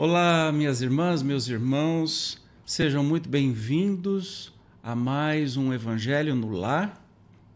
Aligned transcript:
Olá, 0.00 0.52
minhas 0.52 0.80
irmãs, 0.80 1.24
meus 1.24 1.48
irmãos, 1.48 2.40
sejam 2.64 3.02
muito 3.02 3.28
bem-vindos 3.28 4.54
a 4.80 4.94
mais 4.94 5.56
um 5.56 5.72
Evangelho 5.72 6.36
no 6.36 6.50
Lar. 6.50 7.04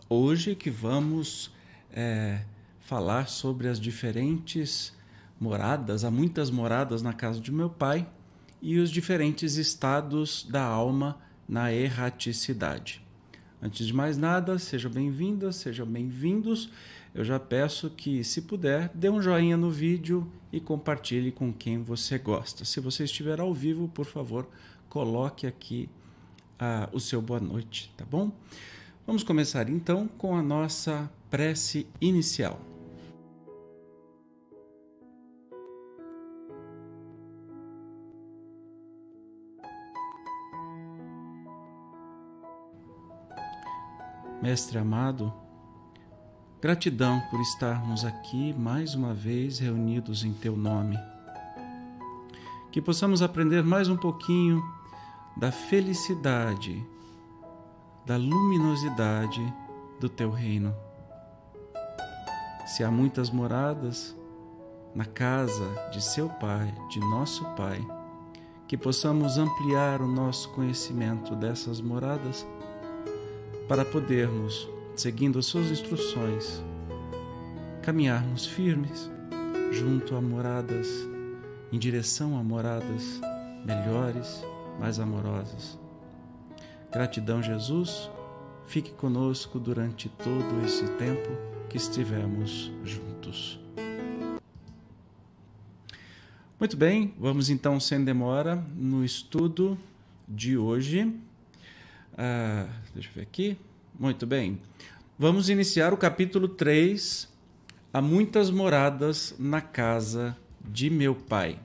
Hoje 0.08 0.56
que 0.56 0.68
vamos 0.68 1.52
é, 1.92 2.40
falar 2.80 3.28
sobre 3.28 3.68
as 3.68 3.78
diferentes 3.78 4.92
moradas, 5.38 6.02
há 6.02 6.10
muitas 6.10 6.50
moradas 6.50 7.00
na 7.00 7.12
casa 7.12 7.38
de 7.38 7.52
meu 7.52 7.70
pai 7.70 8.08
e 8.60 8.76
os 8.80 8.90
diferentes 8.90 9.54
estados 9.54 10.42
da 10.42 10.64
alma 10.64 11.20
na 11.48 11.72
erraticidade. 11.72 13.01
Antes 13.64 13.86
de 13.86 13.94
mais 13.94 14.18
nada, 14.18 14.58
sejam 14.58 14.90
bem-vindas, 14.90 15.54
sejam 15.54 15.86
bem-vindos. 15.86 16.68
Eu 17.14 17.22
já 17.22 17.38
peço 17.38 17.88
que, 17.90 18.24
se 18.24 18.42
puder, 18.42 18.90
dê 18.92 19.08
um 19.08 19.22
joinha 19.22 19.56
no 19.56 19.70
vídeo 19.70 20.28
e 20.52 20.58
compartilhe 20.58 21.30
com 21.30 21.52
quem 21.52 21.80
você 21.80 22.18
gosta. 22.18 22.64
Se 22.64 22.80
você 22.80 23.04
estiver 23.04 23.38
ao 23.38 23.54
vivo, 23.54 23.86
por 23.86 24.04
favor, 24.04 24.48
coloque 24.88 25.46
aqui 25.46 25.88
uh, 26.60 26.88
o 26.92 26.98
seu 26.98 27.22
boa 27.22 27.38
noite, 27.38 27.94
tá 27.96 28.04
bom? 28.04 28.32
Vamos 29.06 29.22
começar 29.22 29.70
então 29.70 30.08
com 30.18 30.34
a 30.34 30.42
nossa 30.42 31.08
prece 31.30 31.86
inicial. 32.00 32.71
Mestre 44.42 44.76
amado, 44.76 45.32
gratidão 46.60 47.22
por 47.30 47.40
estarmos 47.40 48.04
aqui 48.04 48.52
mais 48.52 48.92
uma 48.92 49.14
vez 49.14 49.60
reunidos 49.60 50.24
em 50.24 50.32
Teu 50.32 50.56
nome. 50.56 50.98
Que 52.72 52.82
possamos 52.82 53.22
aprender 53.22 53.62
mais 53.62 53.88
um 53.88 53.96
pouquinho 53.96 54.60
da 55.36 55.52
felicidade, 55.52 56.84
da 58.04 58.16
luminosidade 58.16 59.40
do 60.00 60.08
Teu 60.08 60.32
reino. 60.32 60.74
Se 62.66 62.82
há 62.82 62.90
muitas 62.90 63.30
moradas 63.30 64.12
na 64.92 65.04
casa 65.04 65.88
de 65.92 66.02
seu 66.02 66.28
Pai, 66.28 66.74
de 66.90 66.98
nosso 66.98 67.44
Pai, 67.54 67.80
que 68.66 68.76
possamos 68.76 69.38
ampliar 69.38 70.02
o 70.02 70.08
nosso 70.08 70.48
conhecimento 70.48 71.36
dessas 71.36 71.80
moradas 71.80 72.44
para 73.68 73.84
podermos, 73.84 74.68
seguindo 74.96 75.38
as 75.38 75.46
suas 75.46 75.70
instruções, 75.70 76.62
caminharmos 77.82 78.46
firmes 78.46 79.10
junto 79.70 80.14
a 80.14 80.20
moradas, 80.20 80.88
em 81.72 81.78
direção 81.78 82.38
a 82.38 82.42
moradas 82.42 83.20
melhores, 83.64 84.44
mais 84.78 84.98
amorosas. 84.98 85.78
Gratidão, 86.92 87.42
Jesus. 87.42 88.10
Fique 88.66 88.92
conosco 88.92 89.58
durante 89.58 90.08
todo 90.08 90.64
esse 90.64 90.86
tempo 90.92 91.30
que 91.68 91.76
estivemos 91.76 92.70
juntos. 92.84 93.58
Muito 96.58 96.76
bem, 96.76 97.12
vamos 97.18 97.50
então, 97.50 97.80
sem 97.80 98.04
demora, 98.04 98.56
no 98.76 99.04
estudo 99.04 99.76
de 100.28 100.56
hoje. 100.56 101.12
Ah, 102.16 102.68
deixa 102.94 103.08
eu 103.08 103.14
ver 103.14 103.22
aqui. 103.22 103.56
Muito 103.98 104.26
bem. 104.26 104.60
Vamos 105.18 105.48
iniciar 105.48 105.92
o 105.92 105.96
capítulo 105.96 106.48
3. 106.48 107.28
Há 107.92 108.02
muitas 108.02 108.50
moradas 108.50 109.34
na 109.38 109.60
casa 109.60 110.36
de 110.60 110.90
meu 110.90 111.14
pai. 111.14 111.58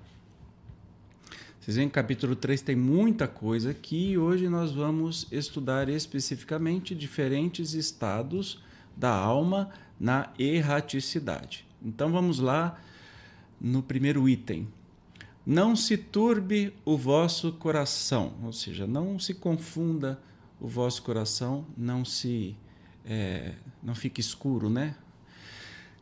Vocês 1.60 1.76
veem 1.76 1.90
que 1.90 1.92
o 1.92 2.02
capítulo 2.02 2.36
3 2.36 2.62
tem 2.62 2.76
muita 2.78 3.28
coisa 3.28 3.72
aqui 3.72 4.12
e 4.12 4.18
hoje 4.18 4.48
nós 4.48 4.72
vamos 4.72 5.28
estudar 5.32 5.90
especificamente 5.90 6.96
diferentes 6.96 7.74
estados 7.74 8.64
da 8.96 9.14
alma 9.14 9.70
na 10.00 10.32
erraticidade. 10.40 11.66
Então 11.84 12.10
vamos 12.10 12.40
lá 12.40 12.80
no 13.60 13.84
primeiro 13.84 14.30
item. 14.30 14.68
Não 15.46 15.76
se 15.76 15.98
turbe 15.98 16.74
o 16.86 16.98
vosso 16.98 17.52
coração, 17.54 18.34
ou 18.44 18.54
seja, 18.54 18.88
não 18.88 19.20
se 19.20 19.34
confunda 19.34 20.20
o 20.60 20.68
vosso 20.68 21.04
coração 21.04 21.66
não 21.78 22.04
se 22.04 22.56
é, 23.06 23.54
não 23.82 23.96
fique 23.96 24.20
escuro, 24.20 24.70
né? 24.70 24.96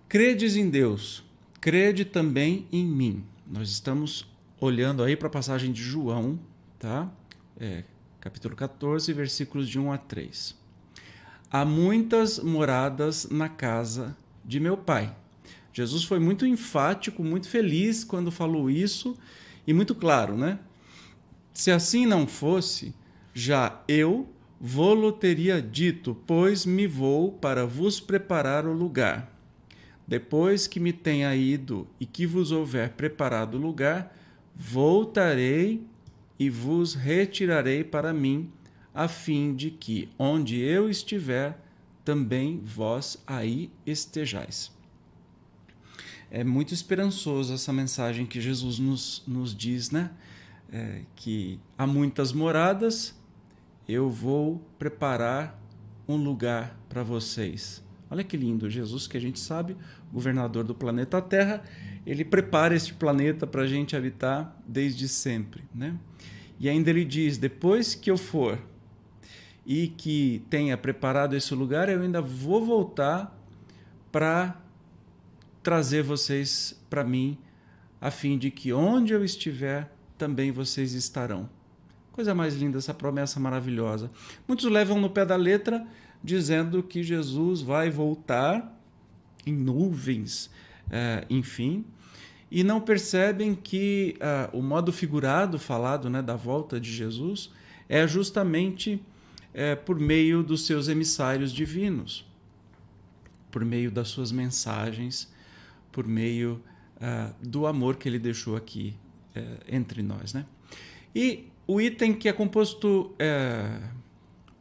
Credes 0.07 0.55
em 0.55 0.69
Deus, 0.69 1.23
crede 1.61 2.05
também 2.05 2.67
em 2.71 2.85
mim. 2.85 3.23
Nós 3.45 3.69
estamos 3.69 4.27
olhando 4.59 5.03
aí 5.03 5.15
para 5.15 5.27
a 5.27 5.31
passagem 5.31 5.71
de 5.71 5.81
João, 5.81 6.39
tá? 6.79 7.11
É, 7.59 7.83
capítulo 8.19 8.55
14, 8.55 9.11
versículos 9.13 9.69
de 9.69 9.79
1 9.79 9.91
a 9.91 9.97
3. 9.97 10.55
Há 11.51 11.63
muitas 11.63 12.39
moradas 12.39 13.29
na 13.29 13.47
casa 13.47 14.17
de 14.43 14.59
meu 14.59 14.75
pai. 14.75 15.15
Jesus 15.71 16.03
foi 16.03 16.19
muito 16.19 16.45
enfático, 16.45 17.23
muito 17.23 17.49
feliz 17.49 18.03
quando 18.03 18.31
falou 18.31 18.69
isso 18.69 19.17
e 19.67 19.73
muito 19.73 19.93
claro, 19.93 20.37
né? 20.37 20.59
Se 21.53 21.69
assim 21.71 22.05
não 22.05 22.25
fosse, 22.25 22.93
já 23.33 23.81
eu 23.87 24.29
Vou-lo 24.59 25.11
teria 25.11 25.61
dito, 25.61 26.15
pois 26.25 26.65
me 26.65 26.87
vou 26.87 27.31
para 27.31 27.65
vos 27.65 27.99
preparar 27.99 28.65
o 28.65 28.73
lugar. 28.73 29.31
Depois 30.07 30.67
que 30.67 30.79
me 30.79 30.93
tenha 30.93 31.35
ido 31.35 31.87
e 31.99 32.05
que 32.05 32.25
vos 32.25 32.51
houver 32.51 32.91
preparado 32.91 33.55
o 33.55 33.61
lugar, 33.61 34.15
voltarei 34.55 35.85
e 36.39 36.49
vos 36.49 36.93
retirarei 36.93 37.83
para 37.83 38.13
mim, 38.13 38.51
a 38.93 39.07
fim 39.07 39.53
de 39.53 39.71
que, 39.71 40.09
onde 40.17 40.59
eu 40.59 40.89
estiver, 40.89 41.59
também 42.03 42.61
vós 42.63 43.21
aí 43.25 43.71
estejais. 43.85 44.71
É 46.29 46.43
muito 46.43 46.73
esperançoso 46.73 47.53
essa 47.53 47.73
mensagem 47.73 48.25
que 48.25 48.39
Jesus 48.39 48.79
nos, 48.79 49.23
nos 49.27 49.55
diz, 49.55 49.91
né? 49.91 50.11
É, 50.71 51.01
que 51.15 51.59
há 51.77 51.85
muitas 51.85 52.31
moradas, 52.31 53.15
eu 53.87 54.09
vou 54.09 54.61
preparar 54.77 55.59
um 56.07 56.15
lugar 56.15 56.77
para 56.89 57.03
vocês. 57.03 57.83
Olha 58.09 58.23
que 58.23 58.37
lindo, 58.37 58.69
Jesus, 58.69 59.07
que 59.07 59.17
a 59.17 59.19
gente 59.19 59.39
sabe, 59.39 59.75
governador 60.11 60.63
do 60.63 60.75
planeta 60.75 61.21
Terra, 61.21 61.63
ele 62.05 62.23
prepara 62.23 62.75
este 62.75 62.93
planeta 62.93 63.47
para 63.47 63.63
a 63.63 63.67
gente 63.67 63.95
habitar 63.95 64.55
desde 64.67 65.07
sempre. 65.07 65.63
Né? 65.73 65.97
E 66.59 66.69
ainda 66.69 66.89
ele 66.89 67.03
diz: 67.03 67.37
depois 67.37 67.95
que 67.95 68.09
eu 68.09 68.17
for 68.17 68.59
e 69.65 69.87
que 69.87 70.43
tenha 70.49 70.77
preparado 70.77 71.35
esse 71.35 71.53
lugar, 71.55 71.89
eu 71.89 72.01
ainda 72.01 72.21
vou 72.21 72.63
voltar 72.63 73.35
para 74.11 74.61
trazer 75.63 76.03
vocês 76.03 76.79
para 76.89 77.03
mim, 77.03 77.37
a 77.99 78.11
fim 78.11 78.37
de 78.37 78.51
que 78.51 78.71
onde 78.71 79.13
eu 79.13 79.25
estiver, 79.25 79.91
também 80.17 80.51
vocês 80.51 80.93
estarão. 80.93 81.49
Coisa 82.15 82.33
mais 82.33 82.55
linda 82.55 82.77
essa 82.77 82.93
promessa 82.93 83.41
maravilhosa. 83.41 84.09
Muitos 84.47 84.71
levam 84.71 85.01
no 85.01 85.09
pé 85.09 85.25
da 85.25 85.35
letra 85.35 85.85
dizendo 86.23 86.81
que 86.81 87.03
Jesus 87.03 87.59
vai 87.59 87.89
voltar 87.89 88.73
em 89.45 89.51
nuvens, 89.51 90.49
é, 90.89 91.25
enfim, 91.29 91.83
e 92.49 92.63
não 92.63 92.79
percebem 92.79 93.53
que 93.53 94.15
uh, 94.21 94.57
o 94.57 94.61
modo 94.61 94.93
figurado 94.93 95.59
falado 95.59 96.09
né, 96.09 96.21
da 96.21 96.37
volta 96.37 96.79
de 96.79 96.89
Jesus 96.89 97.51
é 97.89 98.07
justamente 98.07 99.03
é, 99.53 99.75
por 99.75 99.99
meio 99.99 100.41
dos 100.41 100.65
seus 100.65 100.87
emissários 100.87 101.51
divinos, 101.51 102.25
por 103.51 103.65
meio 103.65 103.91
das 103.91 104.07
suas 104.07 104.31
mensagens, 104.31 105.29
por 105.91 106.07
meio 106.07 106.61
do 107.41 107.67
amor 107.67 107.97
que 107.97 108.07
ele 108.07 108.17
deixou 108.17 108.55
aqui 108.55 108.95
entre 109.67 110.01
nós. 110.01 110.33
Né? 110.33 110.45
E 111.13 111.49
o 111.67 111.81
item 111.81 112.13
que 112.13 112.29
é 112.29 112.33
composto 112.33 113.13
é, 113.17 113.79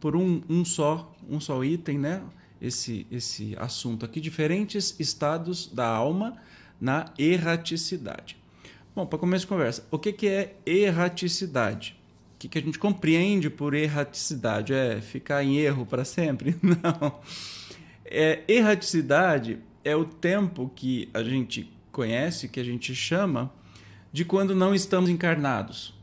por 0.00 0.16
um, 0.16 0.42
um 0.48 0.64
só 0.64 1.14
um 1.28 1.40
só 1.40 1.62
item, 1.64 1.98
né? 1.98 2.22
Esse, 2.60 3.06
esse 3.10 3.54
assunto 3.58 4.04
aqui, 4.04 4.20
diferentes 4.20 4.98
estados 4.98 5.66
da 5.66 5.86
alma 5.86 6.36
na 6.80 7.12
erraticidade. 7.18 8.36
Bom, 8.94 9.04
para 9.04 9.18
começo 9.18 9.44
de 9.44 9.48
conversa, 9.48 9.86
o 9.90 9.98
que, 9.98 10.12
que 10.12 10.28
é 10.28 10.56
erraticidade? 10.64 11.96
O 12.34 12.38
que, 12.38 12.48
que 12.48 12.58
a 12.58 12.62
gente 12.62 12.78
compreende 12.78 13.50
por 13.50 13.74
erraticidade? 13.74 14.72
É 14.72 15.00
ficar 15.00 15.42
em 15.42 15.58
erro 15.58 15.84
para 15.84 16.04
sempre? 16.04 16.56
Não. 16.62 17.20
É, 18.04 18.42
erraticidade 18.46 19.58
é 19.82 19.96
o 19.96 20.04
tempo 20.04 20.70
que 20.74 21.08
a 21.12 21.22
gente 21.22 21.70
conhece, 21.90 22.48
que 22.48 22.60
a 22.60 22.64
gente 22.64 22.94
chama 22.94 23.52
de 24.12 24.24
quando 24.24 24.54
não 24.54 24.74
estamos 24.74 25.10
encarnados. 25.10 25.94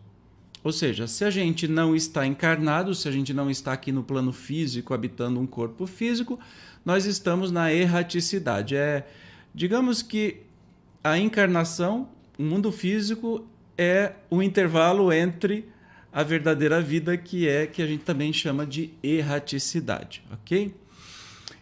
Ou 0.64 0.72
seja, 0.72 1.08
se 1.08 1.24
a 1.26 1.30
gente 1.30 1.68
não 1.68 1.96
está 1.96 2.26
encarnado, 2.26 2.94
se 2.94 3.08
a 3.08 3.12
gente 3.12 3.34
não 3.34 3.50
está 3.50 3.74
aqui 3.74 3.92
no 3.92 4.04
plano 4.04 4.32
físico, 4.32 4.94
habitando 4.94 5.40
um 5.40 5.48
corpo 5.48 5.88
físico, 5.88 6.40
nós 6.86 7.06
estamos 7.06 7.52
na 7.52 7.74
erraticidade. 7.74 8.76
É, 8.76 9.08
digamos 9.54 10.02
que 10.02 10.42
a 11.04 11.18
encarnação, 11.18 12.10
o 12.38 12.44
mundo 12.44 12.72
físico, 12.72 13.46
é 13.78 14.14
o 14.30 14.44
intervalo 14.44 15.12
entre 15.12 15.68
a 16.14 16.22
verdadeira 16.24 16.82
vida, 16.82 17.18
que 17.18 17.48
é 17.48 17.66
que 17.66 17.82
a 17.82 17.88
gente 17.88 18.04
também 18.04 18.32
chama 18.32 18.66
de 18.66 18.92
erraticidade, 19.02 20.24
ok? 20.32 20.76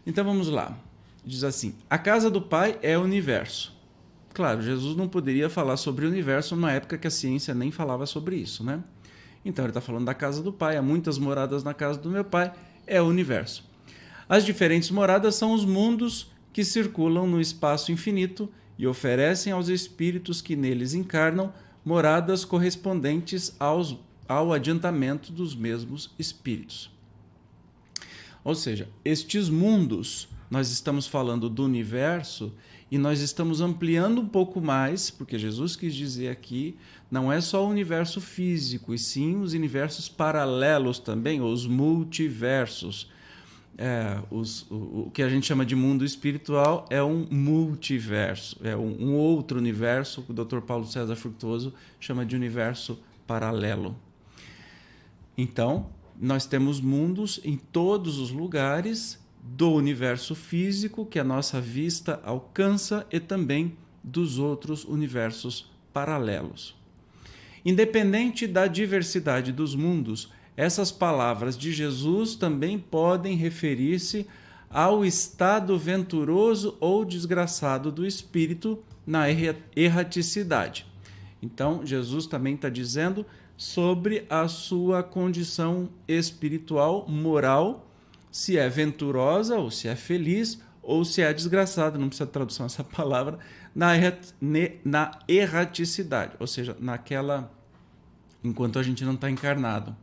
Então 0.06 0.26
vamos 0.26 0.50
lá. 0.50 0.78
Diz 1.26 1.44
assim: 1.44 1.76
a 1.90 1.98
casa 1.98 2.30
do 2.30 2.42
Pai 2.42 2.78
é 2.82 2.98
o 2.98 3.02
universo. 3.02 3.79
Claro, 4.40 4.62
Jesus 4.62 4.96
não 4.96 5.06
poderia 5.06 5.50
falar 5.50 5.76
sobre 5.76 6.06
o 6.06 6.08
universo 6.08 6.56
numa 6.56 6.72
época 6.72 6.98
que 6.98 7.06
a 7.06 7.12
ciência 7.12 7.54
nem 7.54 7.72
falava 7.72 8.06
sobre 8.06 8.38
isso, 8.38 8.64
né? 8.64 8.82
Então 9.44 9.66
ele 9.66 9.72
está 9.72 9.82
falando 9.82 10.06
da 10.06 10.14
casa 10.14 10.42
do 10.42 10.54
Pai, 10.54 10.78
há 10.78 10.82
muitas 10.82 11.18
moradas 11.18 11.62
na 11.62 11.74
casa 11.74 12.00
do 12.00 12.10
meu 12.10 12.24
Pai, 12.24 12.54
é 12.88 13.02
o 13.02 13.06
universo. 13.06 13.70
As 14.30 14.46
diferentes 14.46 14.92
moradas 14.92 15.36
são 15.36 15.52
os 15.52 15.66
mundos 15.66 16.32
que 16.54 16.64
circulam 16.64 17.28
no 17.28 17.42
espaço 17.42 17.92
infinito 17.92 18.50
e 18.78 18.88
oferecem 18.88 19.52
aos 19.52 19.68
espíritos 19.68 20.42
que 20.42 20.56
neles 20.56 20.94
encarnam 20.94 21.52
moradas 21.84 22.46
correspondentes 22.46 23.54
aos, 23.60 23.98
ao 24.26 24.54
adiantamento 24.54 25.34
dos 25.34 25.54
mesmos 25.54 26.16
espíritos. 26.18 26.90
Ou 28.42 28.56
seja, 28.56 28.88
estes 29.04 29.50
mundos, 29.50 30.30
nós 30.50 30.72
estamos 30.72 31.06
falando 31.08 31.50
do 31.50 31.66
universo 31.66 32.54
e 32.92 32.98
nós 32.98 33.22
estamos 33.22 33.62
ampliando 33.62 34.20
um 34.22 34.28
pouco 34.28 34.60
mais, 34.60 35.10
porque 35.10 35.38
Jesus 35.38 35.76
quis 35.76 35.94
dizer 35.94 36.30
aqui, 36.30 36.78
não 37.10 37.32
é 37.32 37.40
só 37.40 37.66
o 37.66 37.70
universo 37.70 38.20
físico, 38.20 38.94
e 38.94 38.98
sim 38.98 39.40
os 39.40 39.54
universos 39.54 40.10
paralelos 40.10 41.00
também, 41.00 41.42
os 41.42 41.68
multiversos 41.68 43.10
é, 43.82 44.22
os, 44.30 44.70
o, 44.70 45.06
o, 45.06 45.12
que 45.14 45.24
a 45.24 45.30
gente 45.30 45.48
chama 45.48 45.66
de 45.66 45.74
mundo 45.74 46.04
espiritual 46.04 46.86
é 46.90 47.02
um 47.02 47.26
multiverso, 47.32 48.58
é 48.62 48.76
um, 48.76 49.06
um 49.06 49.16
outro 49.16 49.58
universo 49.58 50.22
que 50.22 50.32
o 50.32 50.34
Dr. 50.34 50.60
Paulo 50.60 50.86
César 50.86 51.16
Fructuoso 51.16 51.74
chama 51.98 52.26
de 52.26 52.36
universo 52.36 53.00
paralelo. 53.26 53.96
Então, 55.38 55.88
nós 56.20 56.46
temos 56.46 56.82
mundos 56.82 57.40
em 57.46 57.56
todos 57.56 58.18
os 58.18 58.32
lugares 58.32 59.18
do 59.42 59.72
universo 59.72 60.36
físico 60.36 61.06
que 61.06 61.20
a 61.20 61.24
nossa 61.24 61.60
vista 61.60 62.20
alcança 62.24 63.06
e 63.12 63.20
também 63.20 63.78
dos 64.04 64.38
outros 64.40 64.84
universos 64.86 65.72
paralelos. 65.94 66.76
Independente 67.66 68.48
da 68.48 68.68
diversidade 68.68 69.52
dos 69.52 69.76
mundos, 69.76 70.32
essas 70.56 70.92
palavras 70.92 71.58
de 71.58 71.72
Jesus 71.72 72.36
também 72.36 72.78
podem 72.78 73.36
referir-se 73.36 74.28
ao 74.70 75.04
estado 75.04 75.78
venturoso 75.78 76.78
ou 76.80 77.04
desgraçado 77.04 77.92
do 77.92 78.06
espírito 78.06 78.84
na 79.06 79.26
erraticidade. 79.76 80.86
Então, 81.42 81.86
Jesus 81.86 82.28
também 82.28 82.56
está 82.56 82.70
dizendo 82.70 83.26
sobre 83.58 84.26
a 84.30 84.48
sua 84.48 85.02
condição 85.02 85.90
espiritual, 86.08 87.08
moral, 87.10 87.89
se 88.32 88.58
é 88.58 88.68
venturosa 88.70 89.58
ou 89.58 89.72
se 89.72 89.88
é 89.88 89.96
feliz 89.96 90.62
ou 90.82 91.06
se 91.06 91.22
é 91.22 91.34
desgraçada, 91.34 91.98
não 91.98 92.08
precisa 92.08 92.28
tradução 92.28 92.66
essa 92.66 92.84
palavra, 92.86 93.40
na, 93.76 93.92
na 94.84 95.20
erraticidade, 95.28 96.34
ou 96.40 96.48
seja, 96.48 96.76
naquela 96.80 97.52
enquanto 98.44 98.80
a 98.80 98.84
gente 98.84 99.04
não 99.04 99.14
está 99.14 99.30
encarnado. 99.30 99.96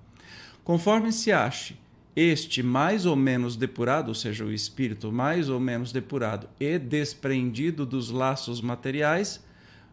Conforme 0.62 1.12
se 1.12 1.32
ache 1.32 1.76
este 2.14 2.62
mais 2.62 3.04
ou 3.04 3.14
menos 3.14 3.56
depurado, 3.56 4.08
ou 4.08 4.14
seja, 4.14 4.44
o 4.44 4.52
espírito 4.52 5.12
mais 5.12 5.48
ou 5.48 5.60
menos 5.60 5.92
depurado 5.92 6.48
e 6.58 6.78
desprendido 6.78 7.84
dos 7.84 8.10
laços 8.10 8.60
materiais, 8.60 9.44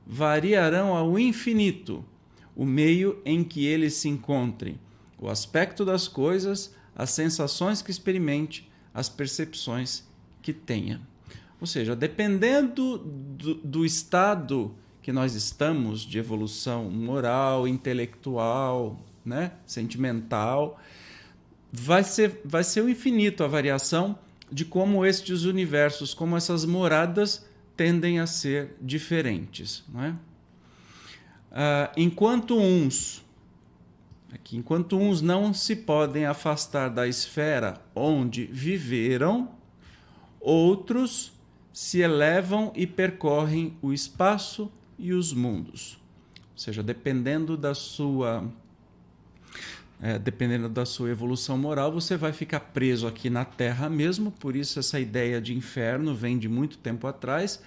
variarão 0.06 0.96
ao 0.96 1.18
infinito 1.20 2.04
o 2.56 2.66
meio 2.66 3.22
em 3.26 3.44
que 3.44 3.66
ele 3.66 3.90
se 3.90 4.08
encontre, 4.08 4.80
o 5.18 5.30
aspecto 5.30 5.84
das 5.84 6.08
coisas, 6.08 6.76
as 6.96 7.12
sensações 7.12 7.82
que 7.82 7.92
experimente, 7.92 8.70
as 8.94 9.10
percepções 9.10 10.04
que 10.42 10.54
tenha. 10.54 11.02
Ou 11.60 11.68
seja, 11.68 11.96
dependendo 11.96 12.98
do, 12.98 13.56
do 13.56 13.86
estado 13.86 14.76
que 15.02 15.12
nós 15.12 15.36
estamos 15.36 16.02
de 16.02 16.18
evolução 16.18 16.90
moral, 16.90 17.68
intelectual, 17.68 19.00
né, 19.26 19.54
sentimental, 19.66 20.80
vai 21.72 22.04
ser, 22.04 22.42
vai 22.46 22.64
ser 22.64 22.82
o 22.82 22.90
infinito 22.90 23.44
a 23.44 23.48
variação 23.48 24.18
de 24.52 24.64
como 24.64 25.06
estes 25.06 25.44
universos, 25.44 26.14
como 26.14 26.38
essas 26.38 26.64
moradas 26.66 27.46
tendem 27.76 28.20
a 28.20 28.28
ser 28.28 28.76
diferentes. 28.82 29.84
Não 29.92 30.04
é? 30.04 30.10
Uh, 31.52 31.92
enquanto 31.98 32.58
uns 32.58 33.24
aqui, 34.34 34.58
enquanto 34.58 34.98
uns 34.98 35.22
não 35.22 35.54
se 35.54 35.76
podem 35.76 36.26
afastar 36.26 36.90
da 36.90 37.08
esfera 37.08 37.80
onde 37.96 38.46
viveram, 38.46 39.50
outros 40.40 41.32
se 41.72 42.00
elevam 42.00 42.72
e 42.76 42.86
percorrem 42.86 43.78
o 43.82 43.94
espaço 43.94 44.72
e 44.98 45.14
os 45.14 45.34
mundos. 45.34 46.00
Ou 46.52 46.58
seja, 46.58 46.84
dependendo 46.84 47.56
da 47.56 47.74
sua 47.74 48.48
é, 50.02 50.20
dependendo 50.20 50.68
da 50.68 50.86
sua 50.86 51.10
evolução 51.10 51.58
moral, 51.58 51.92
você 51.92 52.18
vai 52.18 52.34
ficar 52.34 52.60
preso 52.60 53.08
aqui 53.08 53.30
na 53.30 53.46
Terra 53.46 53.90
mesmo. 53.90 54.32
Por 54.32 54.54
isso, 54.56 54.78
essa 54.78 55.00
ideia 55.00 55.40
de 55.40 55.56
inferno 55.56 56.14
vem 56.14 56.38
de 56.38 56.50
muito 56.50 56.78
tempo 56.78 57.08
atrás, 57.08 57.64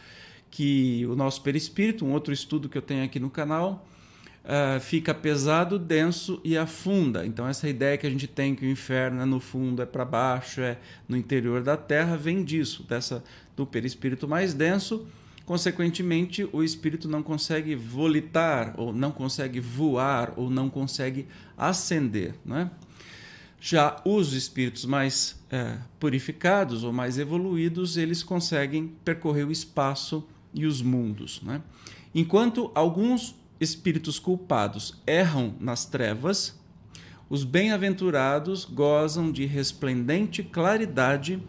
que 0.50 1.06
o 1.06 1.16
nosso 1.16 1.40
perispírito, 1.42 2.04
um 2.04 2.12
outro 2.12 2.34
estudo 2.34 2.68
que 2.68 2.76
eu 2.76 2.82
tenho 2.82 3.02
aqui 3.04 3.18
no 3.18 3.30
canal, 3.30 3.86
uh, 4.46 4.80
fica 4.80 5.12
pesado, 5.12 5.78
denso 5.78 6.40
e 6.42 6.56
afunda. 6.56 7.26
Então, 7.26 7.46
essa 7.46 7.68
ideia 7.68 7.98
que 7.98 8.06
a 8.06 8.10
gente 8.10 8.26
tem 8.26 8.54
que 8.54 8.64
o 8.64 8.70
inferno 8.70 9.20
é 9.20 9.24
no 9.26 9.40
fundo, 9.40 9.82
é 9.82 9.86
para 9.86 10.04
baixo, 10.04 10.60
é 10.60 10.78
no 11.08 11.16
interior 11.16 11.62
da 11.62 11.76
Terra, 11.76 12.16
vem 12.16 12.42
disso, 12.42 12.82
dessa 12.84 13.22
do 13.54 13.66
perispírito 13.66 14.26
mais 14.28 14.54
denso 14.54 15.06
Consequentemente, 15.46 16.46
o 16.52 16.60
espírito 16.60 17.08
não 17.08 17.22
consegue 17.22 17.76
volitar, 17.76 18.74
ou 18.76 18.92
não 18.92 19.12
consegue 19.12 19.60
voar, 19.60 20.34
ou 20.36 20.50
não 20.50 20.68
consegue 20.68 21.28
ascender. 21.56 22.34
Né? 22.44 22.68
Já 23.60 24.02
os 24.04 24.32
espíritos 24.32 24.84
mais 24.84 25.40
é, 25.48 25.78
purificados 26.00 26.82
ou 26.82 26.92
mais 26.92 27.16
evoluídos, 27.16 27.96
eles 27.96 28.24
conseguem 28.24 28.88
percorrer 29.04 29.46
o 29.46 29.52
espaço 29.52 30.26
e 30.52 30.66
os 30.66 30.82
mundos. 30.82 31.40
Né? 31.42 31.62
Enquanto 32.12 32.72
alguns 32.74 33.36
espíritos 33.60 34.18
culpados 34.18 35.00
erram 35.06 35.54
nas 35.60 35.84
trevas, 35.84 36.58
os 37.28 37.44
bem-aventurados 37.44 38.64
gozam 38.64 39.32
de 39.32 39.46
resplendente 39.46 40.42
claridade 40.42 41.42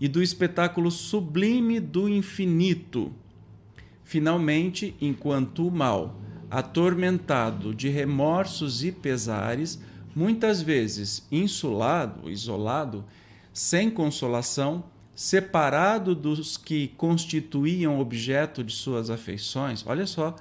e 0.00 0.06
do 0.08 0.22
espetáculo 0.22 0.90
sublime 0.90 1.80
do 1.80 2.08
infinito, 2.08 3.12
Finalmente, 4.06 4.94
enquanto 5.00 5.66
o 5.66 5.70
mal, 5.70 6.20
atormentado 6.48 7.74
de 7.74 7.88
remorsos 7.88 8.84
e 8.84 8.92
pesares, 8.92 9.80
muitas 10.14 10.62
vezes 10.62 11.26
insulado, 11.30 12.30
isolado, 12.30 13.04
sem 13.52 13.90
consolação, 13.90 14.84
separado 15.12 16.14
dos 16.14 16.56
que 16.56 16.86
constituíam 16.96 17.98
objeto 17.98 18.62
de 18.62 18.72
suas 18.72 19.10
afeições. 19.10 19.84
Olha 19.84 20.06
só 20.06 20.36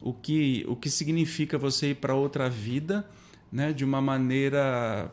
o 0.00 0.12
que, 0.12 0.64
o 0.68 0.76
que 0.76 0.90
significa 0.90 1.56
você 1.56 1.90
ir 1.90 1.96
para 1.96 2.14
outra 2.14 2.48
vida 2.48 3.08
né, 3.50 3.72
de 3.72 3.84
uma 3.84 4.00
maneira 4.00 5.12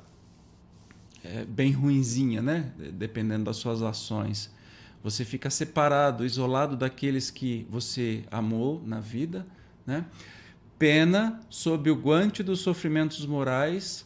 é, 1.23 1.45
bem 1.45 1.71
ruinzinha, 1.71 2.41
né, 2.41 2.71
dependendo 2.93 3.45
das 3.45 3.57
suas 3.57 3.81
ações. 3.81 4.51
Você 5.03 5.25
fica 5.25 5.49
separado, 5.49 6.25
isolado 6.25 6.75
daqueles 6.75 7.31
que 7.31 7.65
você 7.69 8.23
amou 8.29 8.81
na 8.85 8.99
vida, 8.99 9.45
né? 9.85 10.05
Pena 10.77 11.39
sob 11.49 11.89
o 11.89 11.95
guante 11.95 12.43
dos 12.43 12.59
sofrimentos 12.59 13.25
morais, 13.25 14.05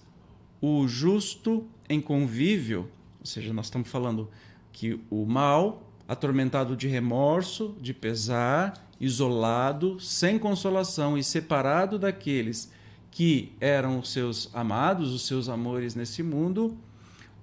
o 0.62 0.88
justo 0.88 1.66
em 1.88 2.02
convívio, 2.02 2.90
ou 3.20 3.26
seja, 3.26 3.54
nós 3.54 3.68
estamos 3.68 3.90
falando 3.90 4.30
que 4.72 5.00
o 5.10 5.26
mal, 5.26 5.90
atormentado 6.08 6.76
de 6.76 6.88
remorso, 6.88 7.78
de 7.82 7.94
pesar, 7.94 8.85
isolado, 9.00 10.00
sem 10.00 10.40
consolação 10.40 11.18
e 11.18 11.24
separado 11.24 12.00
daqueles 12.00 12.72
que 13.12 13.54
eram 13.62 14.00
os 14.00 14.12
seus 14.12 14.50
amados, 14.54 15.14
os 15.14 15.26
seus 15.26 15.48
amores 15.48 15.96
nesse 15.96 16.22
mundo, 16.22 16.78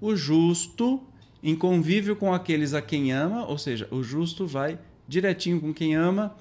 o 0.00 0.14
justo 0.14 1.02
em 1.42 1.56
convívio 1.56 2.14
com 2.14 2.32
aqueles 2.32 2.74
a 2.74 2.82
quem 2.82 3.10
ama, 3.12 3.46
ou 3.46 3.58
seja, 3.58 3.88
o 3.90 4.02
justo 4.02 4.46
vai 4.46 4.78
direitinho 5.08 5.60
com 5.60 5.72
quem 5.72 5.94
ama, 5.94 6.34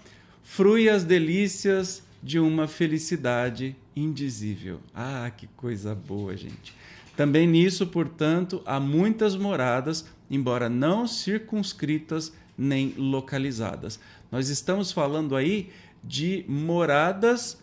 frui 0.44 0.90
as 0.90 1.04
delícias 1.04 2.04
de 2.22 2.40
uma 2.40 2.68
felicidade 2.68 3.76
indizível. 3.96 4.80
Ah, 4.94 5.32
que 5.36 5.48
coisa 5.48 5.96
boa, 5.96 6.36
gente. 6.38 6.74
Também 7.16 7.48
nisso, 7.48 7.88
portanto, 7.88 8.62
há 8.66 8.80
muitas 8.80 9.36
moradas, 9.36 10.06
embora 10.30 10.70
não 10.70 11.08
circunscritas 11.08 12.32
nem 12.62 12.94
localizadas. 12.96 14.00
Nós 14.32 14.50
estamos 14.50 14.92
falando 14.92 15.36
aí 15.36 15.70
de 16.04 16.46
moradas 16.48 17.60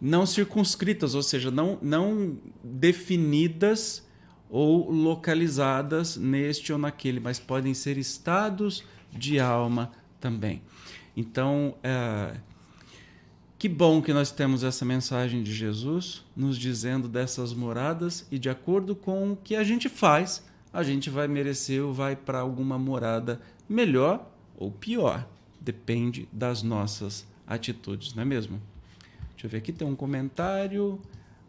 não 0.00 0.26
circunscritas, 0.26 1.14
ou 1.14 1.22
seja, 1.22 1.50
não, 1.50 1.78
não 1.80 2.36
definidas 2.62 4.06
ou 4.50 4.90
localizadas 4.90 6.16
neste 6.16 6.72
ou 6.72 6.78
naquele, 6.78 7.20
mas 7.20 7.38
podem 7.40 7.72
ser 7.72 7.96
estados 7.96 8.84
de 9.10 9.40
alma 9.40 9.92
também. 10.20 10.62
Então, 11.16 11.76
é, 11.82 12.36
que 13.58 13.68
bom 13.68 14.02
que 14.02 14.12
nós 14.12 14.30
temos 14.30 14.62
essa 14.62 14.84
mensagem 14.84 15.42
de 15.42 15.54
Jesus 15.54 16.22
nos 16.36 16.58
dizendo 16.58 17.08
dessas 17.08 17.54
moradas 17.54 18.26
e 18.30 18.38
de 18.38 18.50
acordo 18.50 18.94
com 18.94 19.32
o 19.32 19.36
que 19.36 19.56
a 19.56 19.64
gente 19.64 19.88
faz, 19.88 20.44
a 20.72 20.82
gente 20.82 21.08
vai 21.08 21.26
merecer 21.26 21.82
ou 21.82 21.94
vai 21.94 22.14
para 22.14 22.40
alguma 22.40 22.78
morada 22.78 23.40
melhor 23.68 24.33
ou 24.56 24.70
pior. 24.70 25.28
Depende 25.60 26.28
das 26.32 26.62
nossas 26.62 27.26
atitudes, 27.46 28.14
não 28.14 28.22
é 28.22 28.26
mesmo? 28.26 28.60
Deixa 29.30 29.46
eu 29.46 29.50
ver 29.50 29.58
aqui, 29.58 29.72
tem 29.72 29.86
um 29.86 29.96
comentário. 29.96 31.00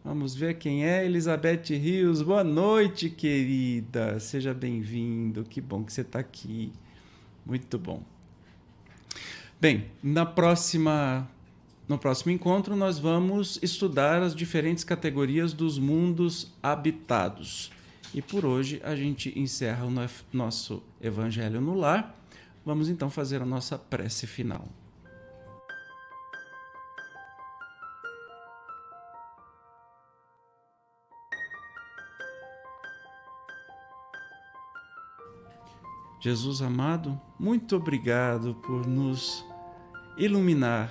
Vamos 0.04 0.34
ver 0.34 0.58
quem 0.58 0.84
é. 0.84 1.04
Elizabeth 1.04 1.64
Rios. 1.70 2.22
Boa 2.22 2.44
noite, 2.44 3.10
querida. 3.10 4.20
Seja 4.20 4.54
bem-vindo. 4.54 5.44
Que 5.44 5.60
bom 5.60 5.82
que 5.82 5.92
você 5.92 6.02
está 6.02 6.20
aqui. 6.20 6.72
Muito 7.44 7.78
bom. 7.78 8.02
Bem, 9.60 9.86
na 10.02 10.24
próxima 10.24 11.28
no 11.88 11.96
próximo 11.96 12.32
encontro, 12.32 12.74
nós 12.74 12.98
vamos 12.98 13.60
estudar 13.62 14.20
as 14.20 14.34
diferentes 14.34 14.82
categorias 14.82 15.52
dos 15.52 15.78
mundos 15.78 16.52
habitados. 16.60 17.70
E 18.12 18.20
por 18.20 18.44
hoje 18.44 18.80
a 18.82 18.96
gente 18.96 19.32
encerra 19.38 19.84
o 19.84 19.92
nosso 20.32 20.82
Evangelho 21.00 21.60
no 21.60 21.74
Lar. 21.74 22.12
Vamos 22.66 22.88
então 22.88 23.08
fazer 23.08 23.40
a 23.40 23.46
nossa 23.46 23.78
prece 23.78 24.26
final. 24.26 24.66
Jesus 36.20 36.60
amado, 36.60 37.20
muito 37.38 37.76
obrigado 37.76 38.56
por 38.56 38.84
nos 38.84 39.44
iluminar 40.18 40.90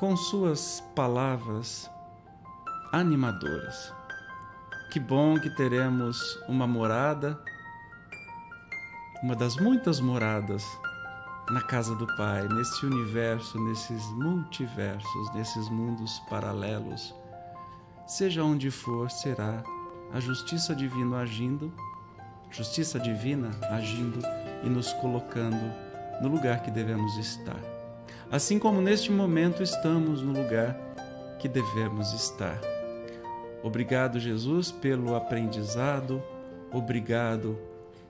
com 0.00 0.16
suas 0.16 0.82
palavras 0.96 1.88
animadoras. 2.92 3.94
Que 4.90 4.98
bom 4.98 5.38
que 5.38 5.48
teremos 5.50 6.36
uma 6.48 6.66
morada, 6.66 7.40
uma 9.22 9.34
das 9.36 9.56
muitas 9.56 10.00
moradas 10.00 10.64
na 11.50 11.60
casa 11.62 11.94
do 11.94 12.06
Pai, 12.16 12.46
nesse 12.48 12.86
universo, 12.86 13.58
nesses 13.64 14.04
multiversos, 14.12 15.34
nesses 15.34 15.68
mundos 15.68 16.18
paralelos. 16.30 17.14
Seja 18.06 18.42
onde 18.42 18.70
for, 18.70 19.10
será 19.10 19.62
a 20.12 20.20
justiça 20.20 20.74
divina 20.74 21.18
agindo, 21.20 21.72
justiça 22.50 22.98
divina 22.98 23.50
agindo 23.70 24.18
e 24.62 24.68
nos 24.68 24.92
colocando 24.94 25.72
no 26.20 26.28
lugar 26.28 26.62
que 26.62 26.70
devemos 26.70 27.16
estar 27.16 27.60
assim 28.32 28.58
como 28.58 28.80
neste 28.80 29.12
momento 29.12 29.62
estamos 29.62 30.22
no 30.22 30.32
lugar 30.32 30.74
que 31.38 31.46
devemos 31.46 32.14
estar. 32.14 32.58
Obrigado, 33.62 34.18
Jesus, 34.18 34.72
pelo 34.72 35.14
aprendizado, 35.14 36.22
obrigado 36.72 37.58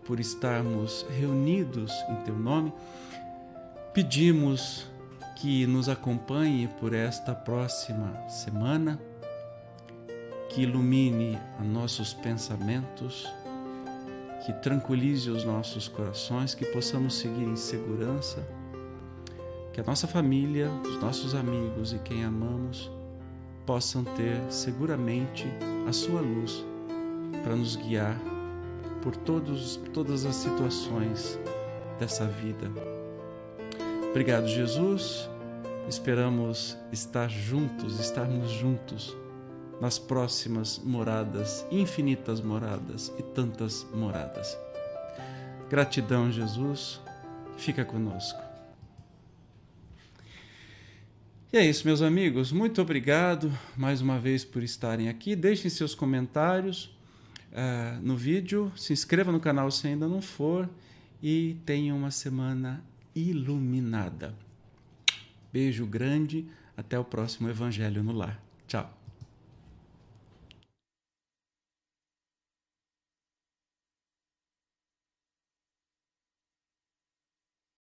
por 0.05 0.21
estarmos 0.21 1.07
reunidos 1.19 1.93
em 2.09 2.17
Teu 2.25 2.37
nome. 2.37 2.73
Pedimos 3.93 4.87
que 5.37 5.67
nos 5.67 5.89
acompanhe 5.89 6.69
por 6.81 6.95
esta 6.95 7.35
próxima 7.35 8.29
semana, 8.29 8.99
que 10.49 10.63
ilumine 10.63 11.39
nossos 11.61 12.13
pensamentos, 12.15 13.27
que 14.45 14.53
tranquilize 14.55 15.31
os 15.31 15.45
nossos 15.45 15.89
corações, 15.89 16.55
que 16.55 16.67
possamos 16.67 17.15
seguir 17.15 17.45
em 17.45 17.57
segurança 17.57 18.47
que 19.73 19.81
a 19.81 19.85
nossa 19.85 20.07
família, 20.07 20.71
os 20.85 21.01
nossos 21.01 21.35
amigos 21.35 21.93
e 21.95 21.99
quem 22.01 22.25
amamos 22.25 22.91
possam 23.65 24.05
ter 24.05 24.39
seguramente 24.51 25.47
a 25.89 25.93
sua 25.93 26.21
luz 26.21 26.65
para 27.43 27.57
nos 27.57 27.77
guiar 27.77 28.21
por 29.03 29.17
todos, 29.17 29.77
todas 29.93 30.25
as 30.25 30.37
situações 30.37 31.39
dessa 31.99 32.27
vida. 32.27 32.71
Obrigado, 34.11 34.47
Jesus. 34.47 35.29
Esperamos 35.89 36.79
estar 36.93 37.29
juntos, 37.29 37.99
estarmos 37.99 38.51
juntos 38.51 39.17
nas 39.81 39.99
próximas 39.99 40.79
moradas, 40.79 41.67
infinitas 41.71 42.41
moradas 42.41 43.13
e 43.19 43.23
tantas 43.23 43.85
moradas. 43.93 44.57
Gratidão, 45.69 46.31
Jesus. 46.31 47.01
Fica 47.57 47.85
conosco. 47.85 48.41
E 51.53 51.59
é 51.59 51.67
isso, 51.67 51.87
meus 51.87 52.01
amigos. 52.01 52.53
Muito 52.53 52.81
obrigado 52.81 53.53
mais 53.77 54.01
uma 54.01 54.19
vez 54.19 54.45
por 54.45 54.63
estarem 54.63 55.09
aqui. 55.09 55.35
Deixem 55.35 55.71
seus 55.71 55.95
comentários 55.95 56.97
uh, 57.53 58.01
no 58.03 58.17
vídeo. 58.17 58.73
Se 58.77 58.93
inscreva 58.93 59.31
no 59.31 59.41
canal 59.41 59.71
se 59.71 59.87
ainda 59.87 60.09
não 60.09 60.21
for. 60.21 60.69
E 61.23 61.57
tenha 61.65 61.95
uma 61.95 62.11
semana 62.11 62.83
iluminada. 63.15 64.35
Beijo 65.53 65.87
grande. 65.87 66.47
Até 66.77 66.99
o 66.99 67.05
próximo 67.05 67.49
Evangelho 67.49 68.03
no 68.03 68.13
Lar. 68.13 68.43
Tchau. 68.67 69.02